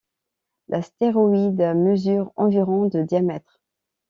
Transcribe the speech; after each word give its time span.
L'astéroïde 0.67 1.61
mesure 1.75 2.31
environ 2.35 2.87
de 2.87 3.03
diamètre. 3.03 3.61